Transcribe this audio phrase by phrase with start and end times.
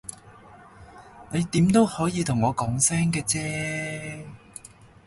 [1.31, 4.25] 你點都可以同我講聲嘅啫